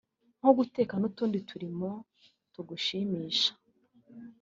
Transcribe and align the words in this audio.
nko 0.39 0.51
guteka 0.57 0.93
n’utundi 0.97 1.37
turimo 1.49 1.89
tugushimisha 2.53 3.51